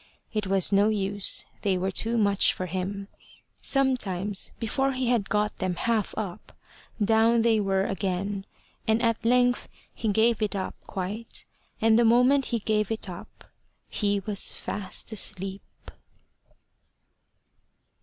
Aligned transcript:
It 0.33 0.47
was 0.47 0.71
no 0.73 0.89
use: 0.89 1.45
they 1.61 1.77
were 1.77 1.91
too 1.91 2.17
much 2.17 2.53
for 2.53 2.65
him. 2.65 3.07
Sometimes 3.61 4.51
before 4.59 4.93
he 4.93 5.09
had 5.09 5.29
got 5.29 5.57
them 5.57 5.75
half 5.75 6.15
up, 6.17 6.57
down 6.99 7.43
they 7.43 7.59
were 7.59 7.85
again; 7.85 8.47
and 8.87 8.99
at 9.03 9.23
length 9.23 9.69
he 9.93 10.07
gave 10.07 10.41
it 10.41 10.55
up 10.55 10.73
quite, 10.87 11.45
and 11.79 11.99
the 11.99 12.03
moment 12.03 12.45
he 12.45 12.57
gave 12.57 12.89
it 12.89 13.07
up, 13.07 13.45
he 13.89 14.19
was 14.21 14.55
fast 14.55 15.11
asleep. 15.11 15.91